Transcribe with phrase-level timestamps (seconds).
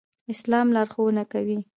[0.33, 1.57] اسلام لارښوونه کوي